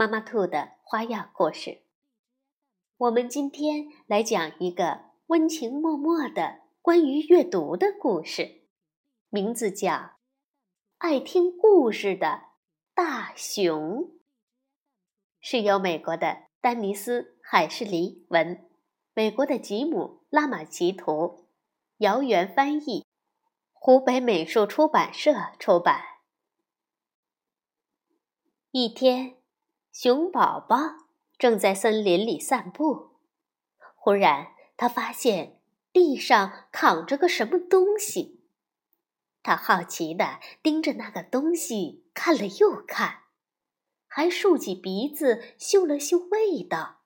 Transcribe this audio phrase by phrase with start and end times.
[0.00, 1.82] 妈妈兔的花样故事。
[2.96, 8.62] 我们今天来讲一个温情脉脉的关于阅读的故事，
[9.28, 9.92] 名字叫
[10.96, 12.44] 《爱听故事的
[12.94, 14.04] 大熊》，
[15.38, 18.70] 是由美国的丹尼斯·海士黎文，
[19.12, 19.98] 美国的吉姆·
[20.30, 21.46] 拉马奇图，
[21.98, 23.04] 姚元翻译，
[23.74, 26.02] 湖北美术出版社出版。
[28.70, 29.39] 一天。
[30.02, 30.78] 熊宝宝
[31.36, 33.16] 正在森林里散步，
[33.94, 34.46] 忽然
[34.78, 35.60] 他发现
[35.92, 38.40] 地上躺着个什么东西。
[39.42, 43.24] 他好奇地盯着那个东西看了又看，
[44.06, 47.00] 还竖起鼻子嗅了嗅味道。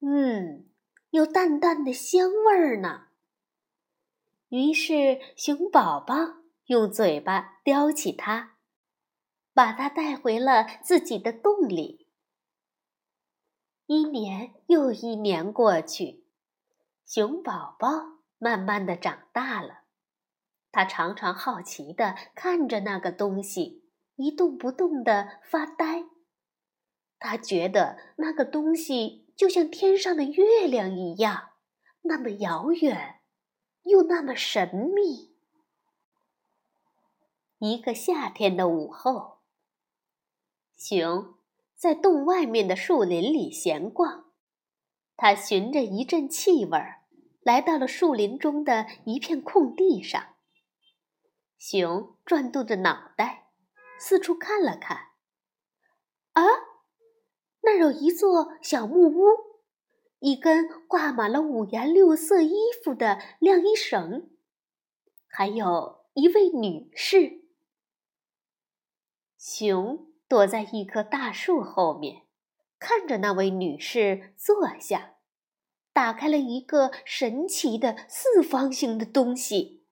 [0.00, 0.64] 嗯，
[1.10, 3.08] 有淡淡的香味儿呢。
[4.48, 6.14] 于是熊宝宝
[6.64, 8.53] 用嘴巴叼起它。
[9.54, 12.08] 把它带回了自己的洞里。
[13.86, 16.26] 一年又一年过去，
[17.06, 19.82] 熊宝宝慢慢的长大了。
[20.72, 23.84] 他常常好奇的看着那个东西，
[24.16, 26.04] 一动不动的发呆。
[27.18, 31.50] 他觉得那个东西就像天上的月亮一样，
[32.02, 33.20] 那么遥远，
[33.84, 35.36] 又那么神秘。
[37.58, 39.33] 一个夏天的午后。
[40.86, 41.38] 熊
[41.74, 44.30] 在洞外面的树林里闲逛，
[45.16, 46.78] 它循着一阵气味，
[47.40, 50.36] 来到了树林中的一片空地上。
[51.56, 53.50] 熊转动着脑袋，
[53.98, 54.98] 四处看了看。
[56.32, 56.42] 啊，
[57.62, 59.24] 那儿有一座小木屋，
[60.18, 62.52] 一根挂满了五颜六色衣
[62.84, 64.36] 服的晾衣绳，
[65.28, 67.42] 还有一位女士。
[69.38, 70.10] 熊。
[70.28, 72.22] 躲在一棵大树后面，
[72.78, 75.16] 看着那位女士坐下，
[75.92, 79.84] 打开了一个神奇的四方形的东西。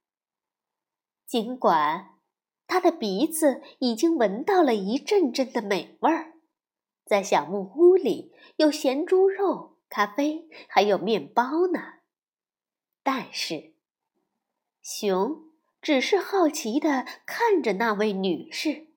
[1.26, 2.18] 尽管
[2.66, 6.34] 他的鼻子已经闻到了一阵阵的美味儿，
[7.04, 11.80] 在小木屋里有咸猪肉、咖啡，还有面包呢，
[13.02, 13.74] 但是
[14.80, 15.50] 熊
[15.80, 18.91] 只是好奇地看着那位女士。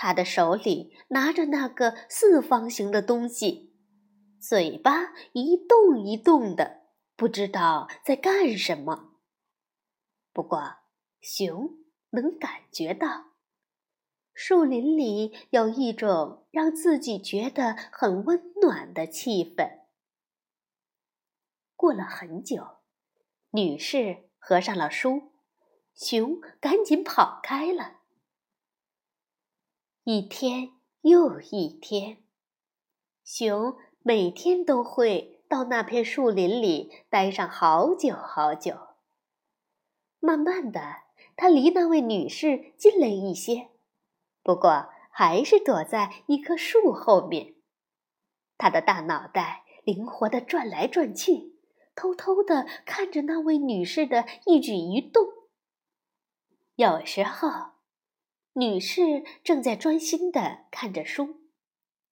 [0.00, 3.74] 他的手里拿着那个四方形的东西，
[4.40, 6.82] 嘴巴一动一动的，
[7.16, 9.16] 不知道在干什么。
[10.32, 10.76] 不过，
[11.20, 11.70] 熊
[12.10, 13.32] 能感觉到，
[14.32, 19.80] 树林里有一种让自己觉得很温暖的气氛。
[21.74, 22.78] 过了很久，
[23.50, 25.32] 女士合上了书，
[25.92, 27.97] 熊赶紧跑开了。
[30.10, 30.70] 一天
[31.02, 32.16] 又一天，
[33.22, 38.74] 熊每天都会到那片树林里待上好久好久。
[40.18, 40.80] 慢慢的，
[41.36, 43.68] 他离那位女士近了一些，
[44.42, 47.56] 不过还是躲在一棵树后面。
[48.56, 51.58] 他的大脑袋灵活的转来转去，
[51.94, 55.26] 偷偷的看着那位女士的一举一动。
[56.76, 57.77] 有时候。
[58.58, 61.36] 女士正在专心的看着书，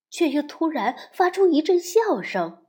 [0.09, 2.65] 却又突然发出一阵笑声。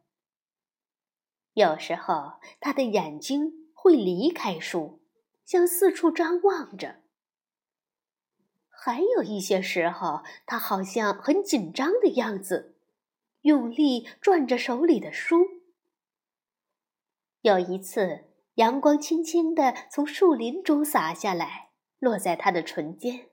[1.53, 5.03] 有时候，她的眼睛会离开书，
[5.45, 7.03] 向四处张望着；
[8.67, 12.79] 还有一些时候，她好像很紧张的样子，
[13.41, 15.37] 用力转着手里的书。
[17.41, 18.23] 有一次，
[18.55, 21.69] 阳光轻轻地从树林中洒下来，
[21.99, 23.29] 落在她的唇间。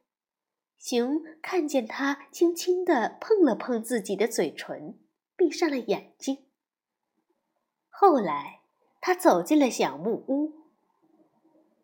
[0.85, 4.99] 熊看见他轻轻地碰了碰自己的嘴唇，
[5.35, 6.45] 闭上了眼睛。
[7.89, 8.61] 后来，
[9.01, 10.53] 他走进了小木屋。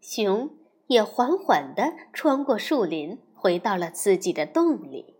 [0.03, 0.51] 熊
[0.89, 5.17] 也缓缓地穿过树林，回到了自己的洞里。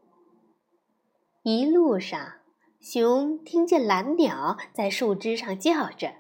[1.43, 2.41] 一路上，
[2.83, 6.17] 熊听见蓝鸟在树枝上叫着，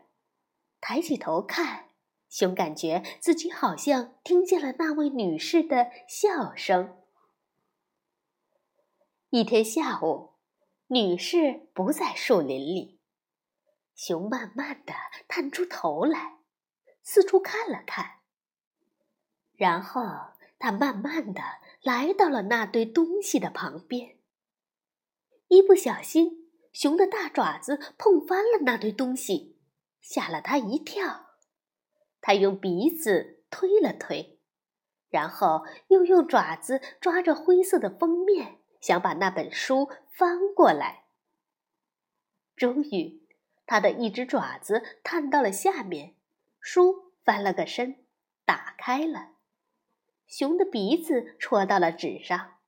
[0.80, 1.88] 抬起头看，
[2.30, 6.96] 熊感觉自己好像听见了那位女士的笑声。
[9.32, 10.30] 一天下午，
[10.88, 12.98] 女士不在树林里，
[13.94, 14.92] 熊慢慢的
[15.28, 16.38] 探出头来，
[17.04, 18.22] 四处看了看，
[19.54, 20.02] 然后
[20.58, 21.40] 他慢慢的
[21.80, 24.18] 来到了那堆东西的旁边。
[25.46, 29.60] 一不小心，熊的大爪子碰翻了那堆东西，
[30.00, 31.36] 吓了他一跳。
[32.20, 34.40] 他用鼻子推了推。
[35.08, 41.04] 然后又用爪子抓着灰色的封面，想把那本书翻过来。
[42.56, 43.26] 终于，
[43.66, 46.14] 他的一只爪子探到了下面，
[46.60, 48.04] 书翻了个身，
[48.44, 49.32] 打开了。
[50.26, 52.58] 熊的鼻子戳到了纸上，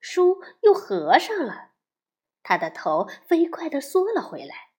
[0.00, 1.72] 书又合上了。
[2.42, 4.70] 他的头飞快地缩了回来。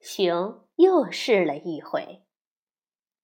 [0.00, 2.24] 熊又试了一回，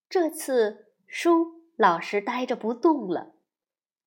[0.09, 1.63] 这次书。
[1.75, 3.32] 老实呆着不动了，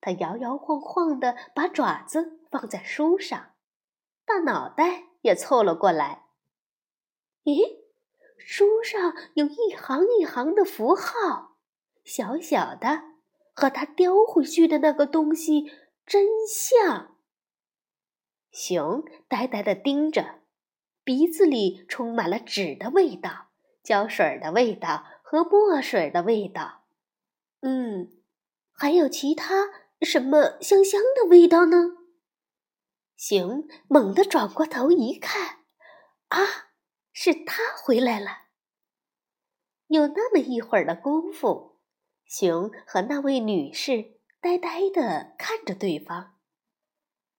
[0.07, 3.51] 他摇摇晃晃地把爪子放在书上，
[4.25, 6.27] 大脑袋也凑了过来。
[7.43, 7.79] 咦，
[8.37, 11.57] 书上有一行一行的符号，
[12.05, 13.03] 小小的，
[13.53, 15.69] 和他叼回去的那个东西
[16.05, 17.17] 真像。
[18.49, 20.35] 熊呆呆地盯着，
[21.03, 23.47] 鼻子里充满了纸的味道、
[23.83, 26.85] 胶水的味道和墨水的味道。
[27.59, 28.09] 嗯，
[28.71, 31.97] 还有其他什么香香的味道呢？
[33.15, 35.65] 熊猛地转过头一看，
[36.27, 36.69] 啊，
[37.11, 38.43] 是他回来了。
[39.87, 41.79] 有那么一会儿的功夫，
[42.25, 46.35] 熊和那位女士呆呆地看着对方，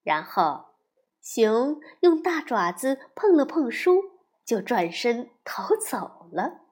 [0.03, 0.75] 然后
[1.23, 4.03] 熊用大爪子碰了碰书，
[4.45, 6.63] 就转身逃走了。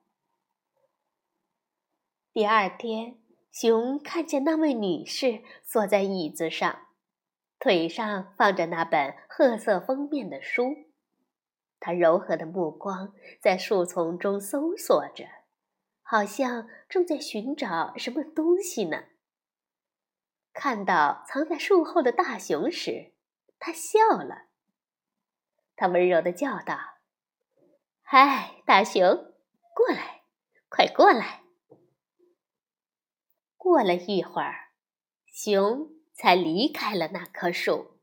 [2.32, 3.21] 第二天。
[3.58, 6.88] 熊看见那位女士坐在椅子上，
[7.58, 10.75] 腿上放着那本褐色封面的书，
[11.81, 15.25] 她柔和的目光在树丛中搜索着，
[16.03, 19.05] 好像正在寻找什么东西呢。
[20.53, 23.14] 看到藏在树后的大熊时，
[23.58, 24.49] 他笑了。
[25.76, 26.76] 他温柔地叫道
[28.05, 29.00] ：“嗨，大熊，
[29.75, 30.25] 过来，
[30.69, 31.41] 快过来。”
[33.67, 34.69] 过了一会儿，
[35.27, 37.99] 熊才离开了那棵树，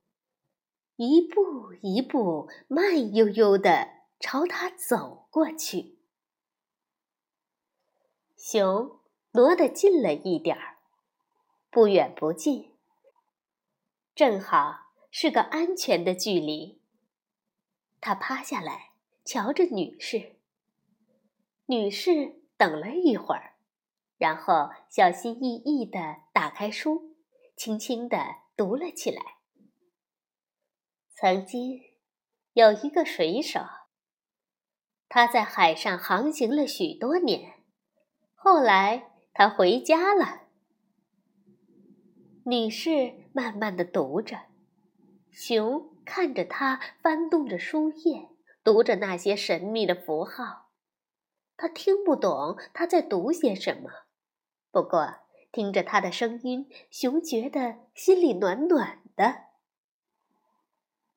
[0.97, 3.87] 一步一步慢悠悠地
[4.19, 5.99] 朝它走过去。
[8.35, 8.99] 熊
[9.31, 10.79] 挪得近了一点儿，
[11.71, 12.75] 不远不近，
[14.13, 16.81] 正好是个安全的距离。
[18.01, 18.91] 他趴下来，
[19.23, 20.35] 瞧着女士。
[21.67, 23.52] 女士等了一会儿。
[24.23, 25.99] 然后小心翼翼地
[26.31, 27.13] 打开书，
[27.57, 28.17] 轻轻地
[28.55, 29.21] 读了起来。
[31.13, 31.81] 曾经
[32.53, 33.59] 有一个水手，
[35.09, 37.65] 他在海上航行了许多年，
[38.33, 40.43] 后来他回家了。
[42.45, 44.37] 女士慢慢地读着，
[45.33, 48.29] 熊看着他翻动着书页，
[48.63, 50.69] 读着那些神秘的符号。
[51.57, 53.89] 他听不懂他在读些什么。
[54.73, 55.17] 不过，
[55.51, 59.43] 听着他的声音，熊觉得心里暖暖的。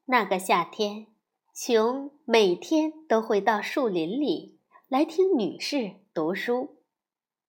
[0.05, 1.07] 那个夏天，
[1.55, 6.83] 熊每天都会到树林里来听女士读书。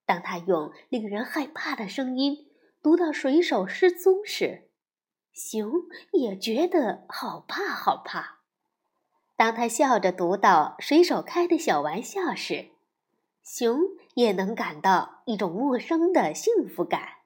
[0.05, 2.47] 当他用令人害怕的声音
[2.81, 4.69] 读到水手失踪时，
[5.33, 5.69] 熊
[6.13, 8.39] 也觉得好怕好怕。
[9.35, 12.69] 当他笑着读到水手开的小玩笑时，
[13.43, 13.81] 熊
[14.17, 17.19] 也能感到一种陌生的幸福感。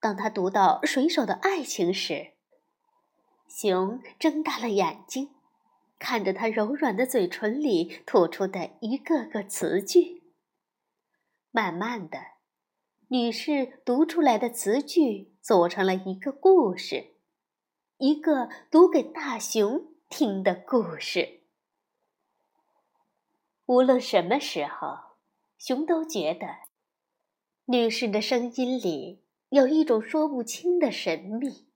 [0.00, 2.32] 当他读到水手的爱情时，
[3.48, 5.32] 熊睁大了眼睛，
[6.00, 10.24] 看着他柔软的嘴唇里吐出的一个个词句。
[11.52, 12.18] 慢慢的，
[13.06, 17.14] 女士读出来的词句组成了一个故事，
[17.98, 21.44] 一个读给大熊听的故事。
[23.66, 25.11] 无论什么时候，
[25.64, 26.56] 熊都觉得
[27.66, 31.68] 女士的声音里有一种说不清的神秘。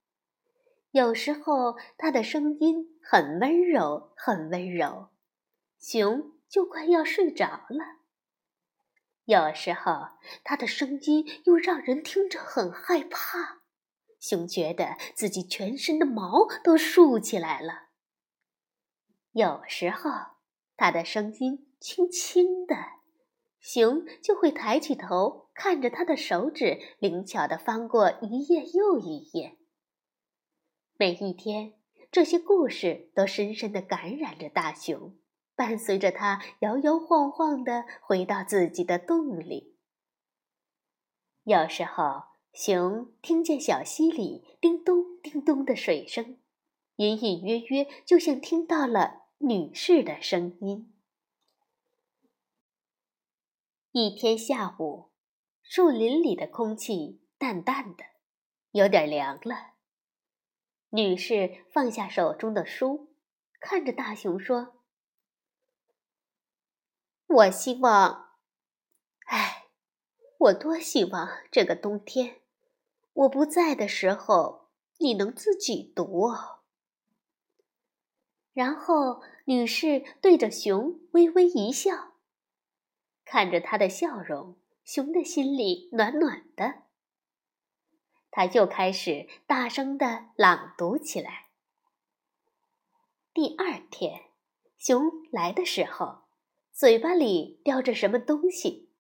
[0.90, 5.10] 有时候，她的声音很温柔，很温柔，
[5.78, 8.00] 熊就快要睡着了；
[9.24, 10.08] 有时候，
[10.42, 13.62] 她的声音又让人听着很害怕，
[14.18, 17.90] 熊觉得自己全身的毛都竖起来了；
[19.30, 20.10] 有时候，
[20.76, 21.62] 她的声音。
[21.78, 22.74] 轻轻的，
[23.66, 29.56] 熊就会抬起头，看着他的手指灵巧的翻过一页又一页。
[30.96, 31.73] 每一天，
[32.12, 35.16] 这些故事都深深地感染着大熊，
[35.56, 39.75] 伴随着他摇摇晃晃地回到自己的洞里。
[41.42, 46.38] 有时候，熊听见小溪里叮咚叮咚的水声，
[46.99, 50.92] 隐隐约约就像听到了女士的声音。
[53.98, 55.10] 一天下午，
[55.62, 58.04] 树林里的空气淡淡的，
[58.72, 59.72] 有点凉了。
[60.90, 63.14] 女士放下手中的书，
[63.58, 64.82] 看着大熊说
[67.26, 68.32] ：“我希望，
[69.28, 69.68] 哎，
[70.40, 72.42] 我多希望这个冬天，
[73.14, 76.28] 我不在的时候，你能自己读。”
[78.52, 82.12] 然后，女士对着熊微微一笑。
[83.26, 86.85] 看着他的笑容，熊的心里暖暖的。
[88.30, 91.49] 他又开始大声的朗读起来。
[93.35, 94.30] 第二天，
[94.78, 96.28] 熊来的时候，
[96.73, 98.92] 嘴巴里叼着什么东西，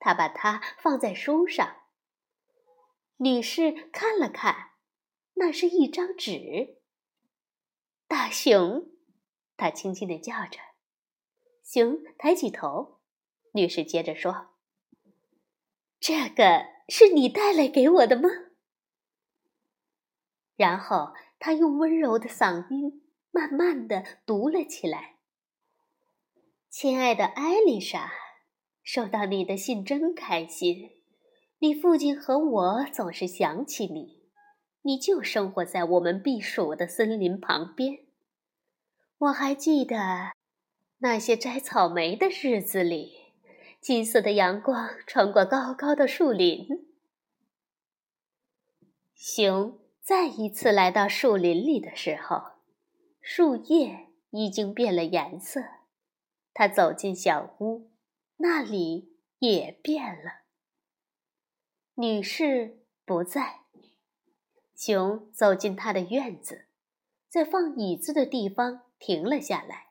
[0.00, 1.76] 他把它放在书上。
[3.18, 4.72] 女士看了看，
[5.34, 6.80] 那是一张纸。
[8.08, 8.90] 大熊，
[9.56, 10.58] 他轻轻的叫着。
[11.62, 12.97] 熊抬起头。
[13.52, 14.48] 女士接着说
[15.98, 18.28] ：“这个是你带来给我的吗？”
[20.56, 25.16] 然后她用温柔的嗓音慢慢的读了起来
[26.68, 28.12] ：“亲爱的艾丽莎，
[28.82, 30.90] 收到你的信真开心。
[31.60, 34.30] 你父亲和我总是想起你，
[34.82, 38.06] 你就生活在我们避暑的森林旁边。
[39.18, 40.32] 我还记得
[40.98, 43.16] 那些摘草莓的日子里。”
[43.80, 46.66] 金色的阳光穿过高高的树林。
[49.14, 52.58] 熊再一次来到树林里的时候，
[53.20, 55.60] 树叶已经变了颜色。
[56.52, 57.90] 他走进小屋，
[58.36, 60.42] 那里也变了。
[61.94, 63.60] 女士不在。
[64.74, 66.66] 熊走进他的院子，
[67.28, 69.88] 在放椅子的地方停了下来。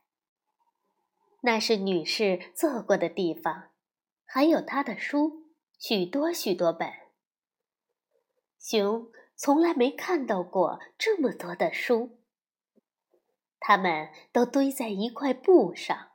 [1.41, 3.71] 那是女士坐过的地方。
[4.29, 5.47] 还有他的书，
[5.79, 6.91] 许多许多本。
[8.59, 12.19] 熊从来没看到过这么多的书，
[13.59, 16.09] 它们都堆在一块布上，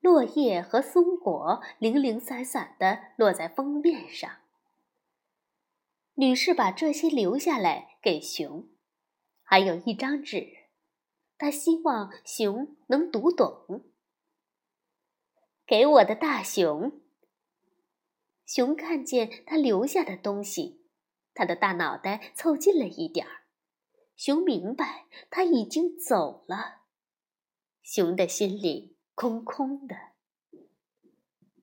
[0.00, 4.30] 落叶和松果零零散散的落在封面上。
[6.14, 8.68] 女士把这些留下来给熊，
[9.44, 10.48] 还有一张纸，
[11.38, 13.84] 她希望熊能读懂。
[15.66, 17.00] 给我的大熊。
[18.46, 20.86] 熊看见他留下的东西，
[21.34, 23.42] 他的大脑袋凑近了一点儿。
[24.14, 26.82] 熊明白他已经走了，
[27.82, 29.96] 熊的心里空空的。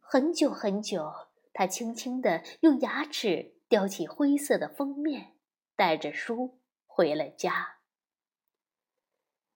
[0.02, 5.38] 很久很久，他轻轻地用牙齿叼起灰色的封面，
[5.78, 7.78] 带着书回了家。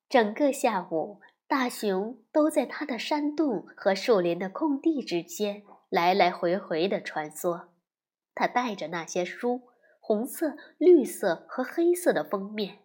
[0.08, 1.20] 整个下午。
[1.48, 7.70] 大熊都在他的山洞和树林的空地之间来来回回地穿梭。
[8.36, 9.70] 他带着那些书，
[10.02, 12.80] 红色、绿色和黑色的封面，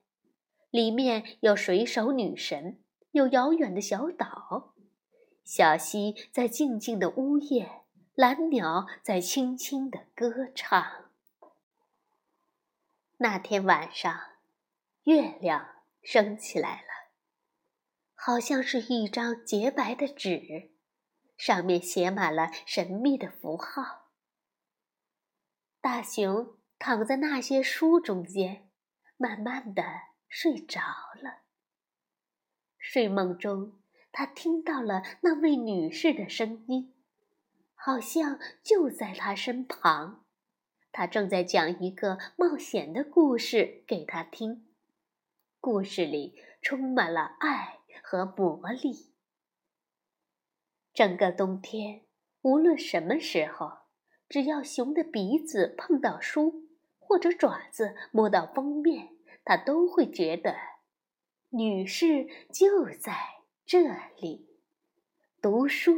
[0.70, 4.74] 里面有水手女神，有遥远的小岛，
[5.44, 7.82] 小溪在静静的呜咽，
[8.14, 11.10] 蓝鸟在轻轻的歌唱。
[13.18, 14.20] 那天晚上，
[15.02, 15.66] 月亮
[16.00, 17.01] 升起来了。
[18.24, 20.70] 好像是一张洁白的纸，
[21.36, 24.12] 上面写满了神秘的符号。
[25.80, 28.70] 大熊躺在那些书中间，
[29.16, 29.82] 慢慢的
[30.28, 30.80] 睡着
[31.20, 31.40] 了。
[32.78, 33.80] 睡梦中，
[34.12, 36.94] 他听到了那位女士的声音，
[37.74, 40.24] 好像就在他身旁。
[40.92, 44.68] 她正在讲一个冒险的故事给他听，
[45.58, 47.81] 故事里充满了爱。
[48.02, 49.12] 和魔力。
[50.94, 52.04] 整个冬天，
[52.42, 53.78] 无论什么时候，
[54.28, 56.68] 只要熊的鼻子碰到书，
[56.98, 60.54] 或者爪子摸到封面，他都会觉得
[61.48, 63.84] 女士就在这
[64.18, 64.60] 里，
[65.40, 65.92] 读书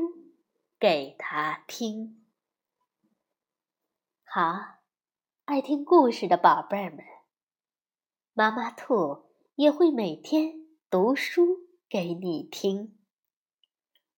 [0.78, 2.24] 给他听。
[4.24, 4.80] 好，
[5.44, 7.04] 爱听故事的宝贝儿们，
[8.32, 11.63] 妈妈兔也会每天读书。
[11.94, 12.98] 给你听，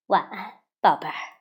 [0.06, 1.35] 晚安，宝贝儿。